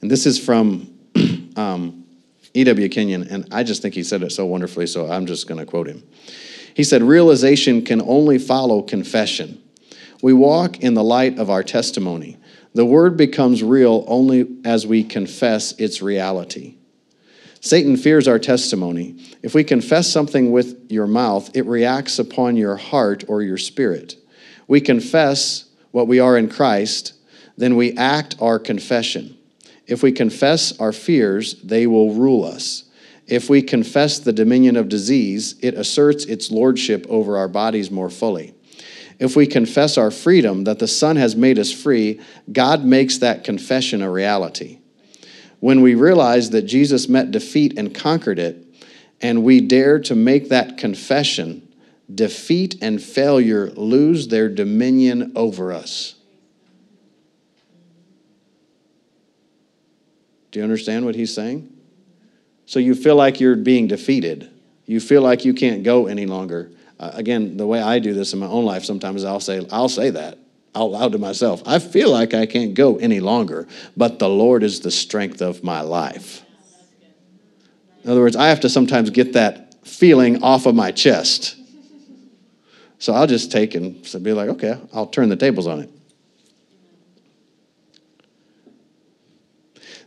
[0.00, 0.98] And this is from
[1.56, 2.06] um,
[2.54, 2.88] E.W.
[2.88, 5.66] Kenyon, and I just think he said it so wonderfully, so I'm just going to
[5.66, 6.02] quote him.
[6.78, 9.60] He said, Realization can only follow confession.
[10.22, 12.36] We walk in the light of our testimony.
[12.72, 16.76] The word becomes real only as we confess its reality.
[17.58, 19.16] Satan fears our testimony.
[19.42, 24.14] If we confess something with your mouth, it reacts upon your heart or your spirit.
[24.68, 27.12] We confess what we are in Christ,
[27.56, 29.36] then we act our confession.
[29.88, 32.84] If we confess our fears, they will rule us.
[33.28, 38.08] If we confess the dominion of disease, it asserts its lordship over our bodies more
[38.08, 38.54] fully.
[39.18, 43.44] If we confess our freedom, that the Son has made us free, God makes that
[43.44, 44.78] confession a reality.
[45.60, 48.64] When we realize that Jesus met defeat and conquered it,
[49.20, 51.68] and we dare to make that confession,
[52.12, 56.14] defeat and failure lose their dominion over us.
[60.50, 61.77] Do you understand what he's saying?
[62.68, 64.50] So you feel like you're being defeated.
[64.84, 66.70] You feel like you can't go any longer.
[67.00, 69.88] Uh, again, the way I do this in my own life, sometimes I'll say, I'll
[69.88, 70.36] say that
[70.74, 71.62] out loud to myself.
[71.64, 75.64] I feel like I can't go any longer, but the Lord is the strength of
[75.64, 76.42] my life.
[78.04, 81.56] In other words, I have to sometimes get that feeling off of my chest.
[82.98, 85.90] So I'll just take and be like, okay, I'll turn the tables on it.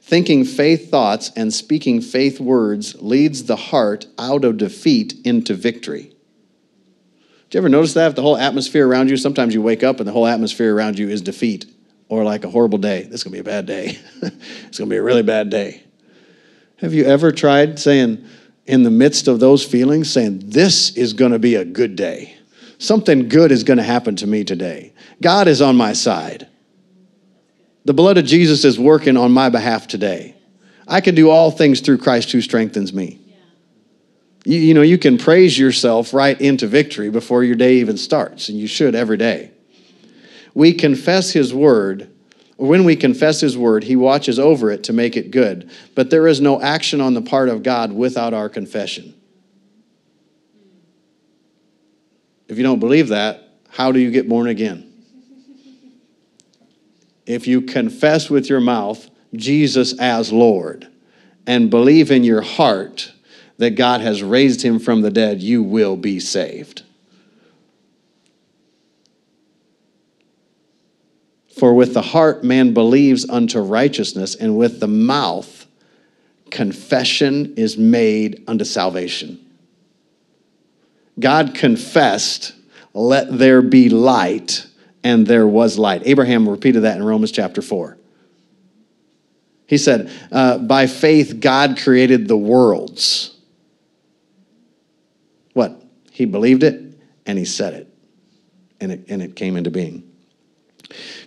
[0.02, 6.12] Thinking faith thoughts and speaking faith words leads the heart out of defeat into victory.
[7.50, 8.08] Do you ever notice that?
[8.08, 10.98] If the whole atmosphere around you, sometimes you wake up and the whole atmosphere around
[10.98, 11.66] you is defeat
[12.10, 13.04] or like a horrible day.
[13.04, 14.00] This is going to be a bad day.
[14.22, 15.84] it's going to be a really bad day.
[16.78, 18.26] Have you ever tried saying,
[18.66, 22.36] in the midst of those feelings, saying, This is going to be a good day?
[22.80, 24.94] Something good is going to happen to me today.
[25.22, 26.48] God is on my side.
[27.86, 30.36] The blood of Jesus is working on my behalf today.
[30.88, 33.20] I can do all things through Christ who strengthens me.
[34.44, 38.50] You, you know, you can praise yourself right into victory before your day even starts,
[38.50, 39.52] and you should every day.
[40.54, 42.10] We confess His word.
[42.58, 45.72] When we confess His word, He watches over it to make it good.
[45.96, 49.15] But there is no action on the part of God without our confession.
[52.48, 54.90] If you don't believe that, how do you get born again?
[57.32, 60.89] If you confess with your mouth Jesus as Lord
[61.48, 63.13] and believe in your heart
[63.58, 66.84] that God has raised him from the dead, you will be saved.
[71.58, 75.67] For with the heart man believes unto righteousness, and with the mouth
[76.50, 79.39] confession is made unto salvation.
[81.17, 82.54] God confessed,
[82.94, 84.65] Let there be light,
[85.04, 86.04] and there was light.
[86.06, 87.98] Abraham repeated that in Romans chapter 4.
[89.68, 93.32] He said, uh, By faith, God created the worlds
[95.54, 95.82] what?
[96.12, 96.82] He believed it
[97.26, 97.94] and he said it,
[98.80, 100.04] and it, and it came into being.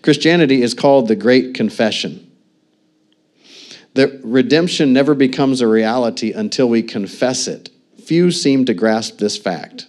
[0.03, 2.31] Christianity is called the Great Confession.
[3.95, 7.71] The redemption never becomes a reality until we confess it.
[8.05, 9.87] Few seem to grasp this fact.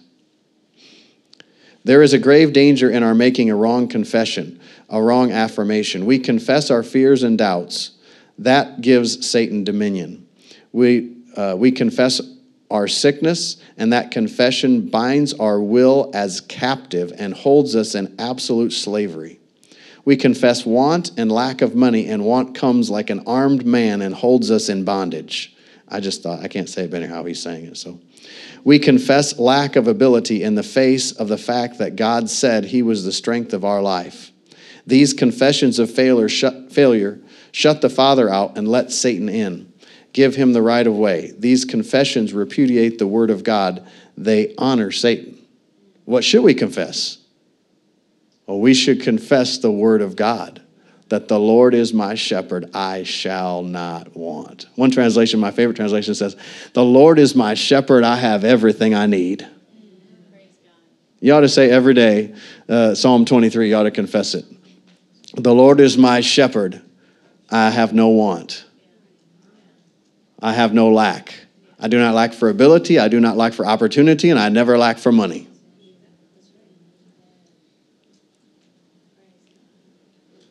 [1.86, 6.04] There is a grave danger in our making a wrong confession, a wrong affirmation.
[6.04, 7.92] We confess our fears and doubts.
[8.38, 10.26] That gives Satan dominion.
[10.72, 12.20] We, uh, we confess
[12.72, 18.72] our sickness, and that confession binds our will as captive and holds us in absolute
[18.72, 19.38] slavery.
[20.04, 24.12] We confess want and lack of money, and want comes like an armed man and
[24.12, 25.54] holds us in bondage.
[25.86, 28.00] I just thought, I can't say it better how he's saying it, so.
[28.66, 32.82] We confess lack of ability in the face of the fact that God said he
[32.82, 34.32] was the strength of our life.
[34.84, 37.20] These confessions of failure shut, failure
[37.52, 39.72] shut the Father out and let Satan in
[40.12, 41.32] give him the right of way.
[41.38, 43.86] These confessions repudiate the word of God,
[44.16, 45.38] they honor Satan.
[46.04, 47.18] What should we confess?
[48.48, 50.60] Well, we should confess the word of God
[51.08, 54.66] that the Lord is my shepherd, I shall not want.
[54.74, 56.36] One translation, my favorite translation says,
[56.72, 59.46] The Lord is my shepherd, I have everything I need.
[61.20, 62.34] You ought to say every day,
[62.68, 64.44] uh, Psalm 23, you ought to confess it.
[65.34, 66.82] The Lord is my shepherd,
[67.50, 68.64] I have no want.
[70.42, 71.34] I have no lack.
[71.78, 74.76] I do not lack for ability, I do not lack for opportunity, and I never
[74.76, 75.46] lack for money.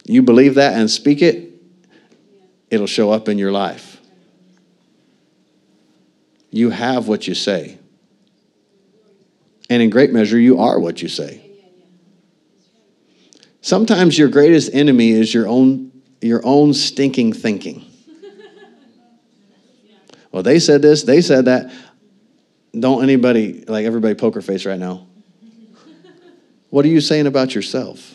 [0.05, 1.51] You believe that and speak it,
[2.69, 3.99] it'll show up in your life.
[6.51, 7.79] You have what you say.
[9.69, 11.41] And in great measure, you are what you say.
[13.61, 15.91] Sometimes your greatest enemy is your own,
[16.21, 17.83] your own stinking thinking.
[20.31, 21.73] Well, they said this, they said that.
[22.77, 25.07] Don't anybody, like everybody, poker face right now.
[26.69, 28.14] What are you saying about yourself?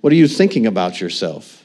[0.00, 1.64] What are you thinking about yourself?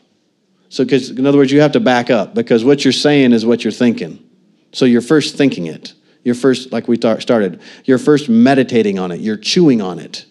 [0.70, 3.46] So, because in other words, you have to back up because what you're saying is
[3.46, 4.24] what you're thinking.
[4.72, 5.94] So you're first thinking it.
[6.24, 9.20] You're first, like we tar- started, you're first meditating on it.
[9.20, 10.26] You're chewing on it.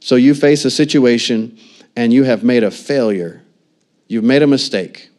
[0.00, 1.58] So you face a situation
[1.96, 3.42] and you have made a failure.
[4.08, 5.10] You've made a mistake.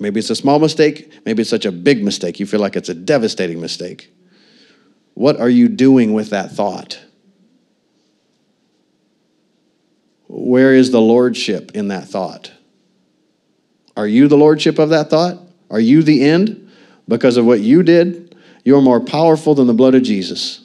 [0.00, 1.20] Maybe it's a small mistake.
[1.24, 2.40] Maybe it's such a big mistake.
[2.40, 4.12] You feel like it's a devastating mistake.
[5.14, 7.00] What are you doing with that thought?
[10.34, 12.50] Where is the lordship in that thought?
[13.98, 15.38] Are you the lordship of that thought?
[15.70, 16.70] Are you the end?
[17.06, 20.64] Because of what you did, you're more powerful than the blood of Jesus.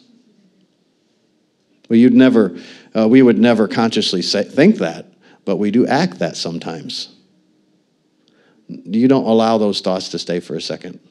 [1.89, 2.57] Well, you'd never,
[2.95, 5.11] uh, we would never consciously say, think that,
[5.43, 7.13] but we do act that sometimes.
[8.69, 11.01] You don't allow those thoughts to stay for a second.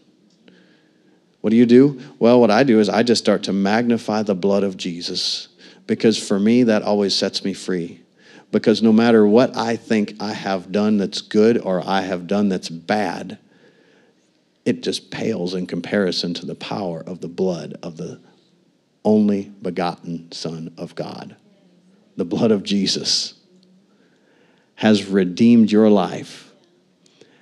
[1.42, 2.00] What do you do?
[2.18, 5.48] Well, what I do is I just start to magnify the blood of Jesus
[5.86, 8.00] because for me, that always sets me free.
[8.52, 12.48] Because no matter what I think I have done that's good or I have done
[12.48, 13.38] that's bad,
[14.64, 18.20] it just pales in comparison to the power of the blood of the
[19.04, 21.36] only begotten Son of God.
[22.16, 23.34] The blood of Jesus
[24.76, 26.52] has redeemed your life.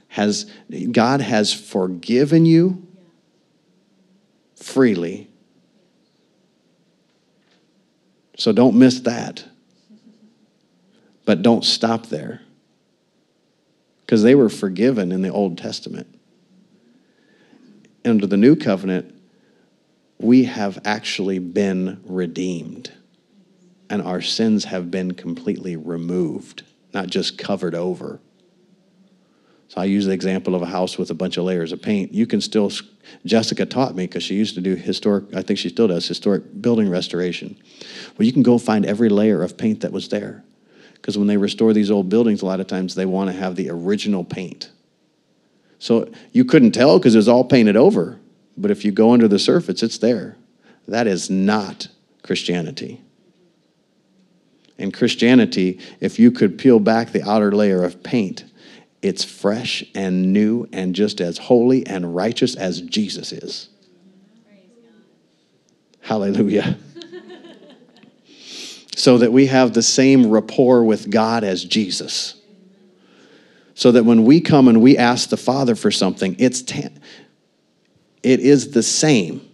[0.09, 0.50] Has,
[0.92, 2.86] God has forgiven you
[4.57, 5.28] freely.
[8.36, 9.44] So don't miss that.
[11.25, 12.43] But don't stop there.
[14.05, 16.07] Because they were forgiven in the Old Testament.
[18.05, 19.14] Under the New Covenant,
[20.18, 22.93] we have actually been redeemed.
[23.89, 28.20] And our sins have been completely removed, not just covered over.
[29.68, 32.12] So I use the example of a house with a bunch of layers of paint.
[32.14, 32.70] You can still,
[33.25, 36.61] Jessica taught me because she used to do historic, I think she still does, historic
[36.61, 37.57] building restoration.
[38.16, 40.45] Well, you can go find every layer of paint that was there.
[41.05, 43.57] Because when they restore these old buildings, a lot of times they want to have
[43.57, 44.70] the original paint.
[45.78, 48.18] So you couldn't tell because it was all painted over.
[48.57, 50.38] But if you go under the surface, it's there.
[50.88, 51.88] That is not
[52.22, 53.02] Christianity.
[54.78, 58.46] In Christianity, if you could peel back the outer layer of paint,
[59.02, 63.68] it's fresh and new and just as holy and righteous as Jesus is.
[66.00, 66.78] Hallelujah.
[68.97, 72.40] So that we have the same rapport with God as Jesus.
[73.74, 76.62] So that when we come and we ask the Father for something, it's
[78.22, 79.47] it is the same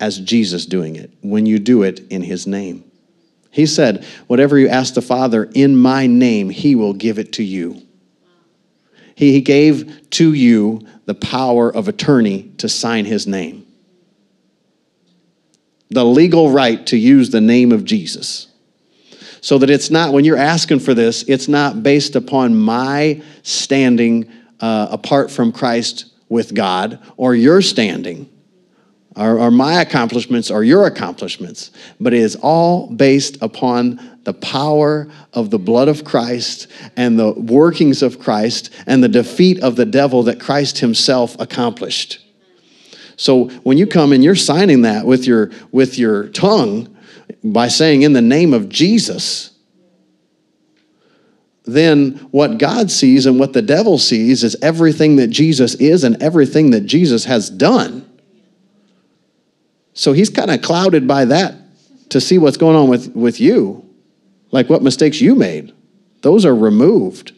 [0.00, 2.84] as Jesus doing it when you do it in his name.
[3.50, 7.42] He said, Whatever you ask the Father in my name, he will give it to
[7.42, 7.82] you.
[9.14, 13.67] He gave to you the power of attorney to sign his name
[15.90, 18.48] the legal right to use the name of Jesus.
[19.40, 24.30] So that it's not, when you're asking for this, it's not based upon my standing
[24.60, 28.28] uh, apart from Christ with God or your standing
[29.16, 31.70] or, or my accomplishments or your accomplishments,
[32.00, 37.32] but it is all based upon the power of the blood of Christ and the
[37.32, 42.24] workings of Christ and the defeat of the devil that Christ himself accomplished.
[43.18, 46.96] So when you come and you're signing that with your with your tongue
[47.42, 49.50] by saying in the name of Jesus,
[51.64, 56.22] then what God sees and what the devil sees is everything that Jesus is and
[56.22, 58.08] everything that Jesus has done.
[59.94, 61.56] So he's kind of clouded by that
[62.10, 63.84] to see what's going on with, with you,
[64.52, 65.74] like what mistakes you made.
[66.22, 67.32] Those are removed.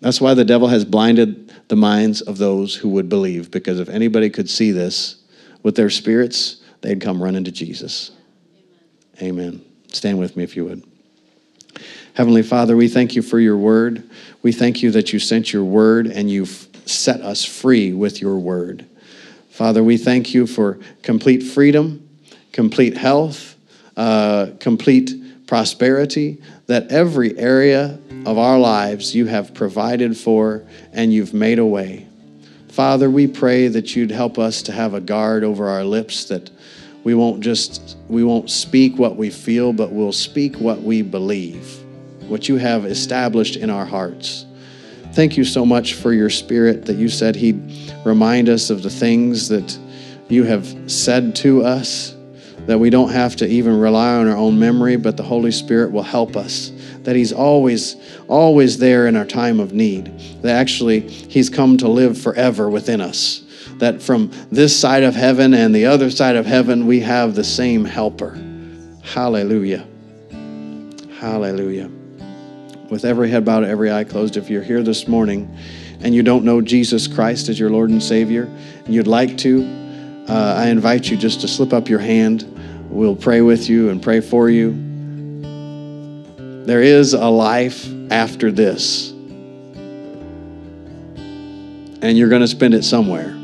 [0.00, 3.88] That's why the devil has blinded the minds of those who would believe, because if
[3.88, 5.22] anybody could see this
[5.62, 8.10] with their spirits, they'd come running to Jesus.
[9.22, 9.64] Amen.
[9.92, 10.82] Stand with me if you would.
[12.14, 14.10] Heavenly Father, we thank you for your word.
[14.42, 18.36] We thank you that you sent your word and you've set us free with your
[18.38, 18.84] word.
[19.50, 22.08] Father, we thank you for complete freedom,
[22.50, 23.54] complete health,
[23.96, 30.62] uh, complete prosperity, that every area of our lives you have provided for
[30.92, 32.06] and you've made a way.
[32.68, 36.50] Father, we pray that you'd help us to have a guard over our lips that
[37.02, 41.82] we won't just we won't speak what we feel, but we'll speak what we believe,
[42.28, 44.44] what you have established in our hearts.
[45.12, 48.90] Thank you so much for your spirit that you said he'd remind us of the
[48.90, 49.76] things that
[50.28, 52.14] you have said to us,
[52.66, 55.90] that we don't have to even rely on our own memory, but the Holy Spirit
[55.90, 56.70] will help us
[57.04, 57.96] that He's always,
[58.28, 60.06] always there in our time of need.
[60.42, 63.42] That actually He's come to live forever within us.
[63.76, 67.44] That from this side of heaven and the other side of heaven, we have the
[67.44, 68.38] same helper.
[69.02, 69.86] Hallelujah.
[71.18, 71.90] Hallelujah.
[72.90, 75.54] With every head bowed, every eye closed, if you're here this morning
[76.00, 78.44] and you don't know Jesus Christ as your Lord and Savior,
[78.84, 79.64] and you'd like to,
[80.28, 82.44] uh, I invite you just to slip up your hand.
[82.90, 84.89] We'll pray with you and pray for you.
[86.66, 89.10] There is a life after this,
[92.02, 93.36] and you're going to spend it somewhere.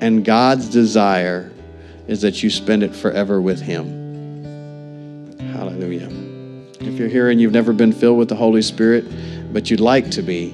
[0.00, 1.52] And God's desire
[2.06, 5.36] is that you spend it forever with Him.
[5.52, 6.08] Hallelujah.
[6.80, 9.04] If you're here and you've never been filled with the Holy Spirit,
[9.52, 10.50] but you'd like to be,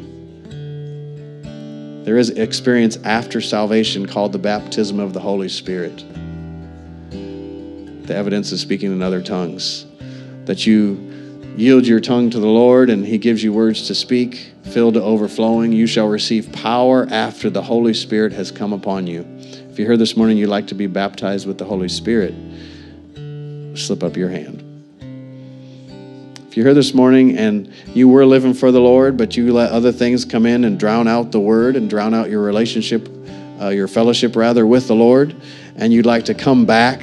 [2.05, 6.05] there is experience after salvation called the baptism of the Holy Spirit.
[8.05, 9.87] The evidence is speaking in other tongues.
[10.45, 14.53] That you yield your tongue to the Lord and He gives you words to speak,
[14.65, 15.73] filled to overflowing.
[15.73, 19.27] You shall receive power after the Holy Spirit has come upon you.
[19.71, 22.35] If you're here this morning, you'd like to be baptized with the Holy Spirit,
[23.75, 24.61] slip up your hand.
[26.47, 29.73] If you're here this morning and you were living for the Lord, but you let
[29.73, 33.09] other things come in and drown out the word and drown out your relationship,
[33.61, 35.35] uh, your fellowship rather, with the Lord,
[35.75, 37.03] and you'd like to come back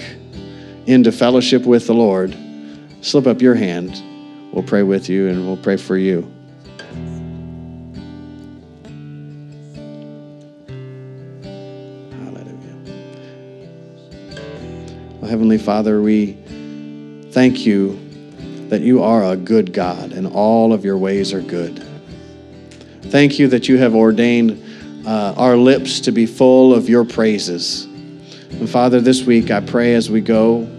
[0.85, 2.35] into fellowship with the Lord,
[3.01, 4.01] slip up your hand.
[4.53, 6.29] We'll pray with you and we'll pray for you.
[12.11, 12.77] Hallelujah.
[15.27, 16.33] Heavenly Father, we
[17.31, 17.99] thank you
[18.69, 21.85] that you are a good God and all of your ways are good.
[23.03, 24.63] Thank you that you have ordained
[25.05, 27.87] uh, our lips to be full of your praises.
[28.51, 30.69] And Father, this week I pray as we go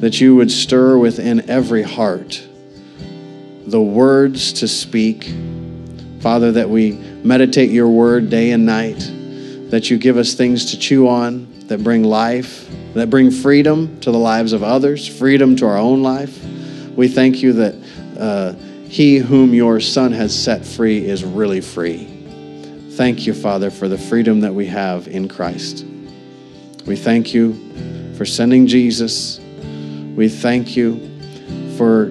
[0.00, 2.46] that you would stir within every heart
[3.66, 5.32] the words to speak.
[6.20, 8.98] Father, that we meditate your word day and night,
[9.70, 14.10] that you give us things to chew on that bring life, that bring freedom to
[14.10, 16.44] the lives of others, freedom to our own life.
[16.96, 17.74] We thank you that
[18.18, 18.52] uh,
[18.88, 22.06] he whom your son has set free is really free.
[22.92, 25.86] Thank you, Father, for the freedom that we have in Christ.
[26.90, 27.54] We thank you
[28.16, 29.38] for sending Jesus.
[30.16, 30.98] We thank you
[31.76, 32.06] for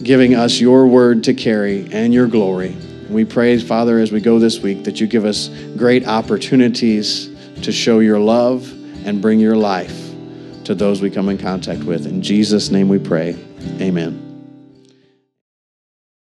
[0.00, 2.76] giving us your word to carry and your glory.
[3.10, 7.30] We pray, Father, as we go this week, that you give us great opportunities
[7.62, 8.70] to show your love
[9.04, 10.12] and bring your life
[10.66, 12.06] to those we come in contact with.
[12.06, 13.36] In Jesus' name we pray.
[13.80, 14.21] Amen.